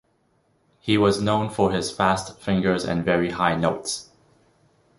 [0.79, 4.09] He was known for his fast fingers and very high notes.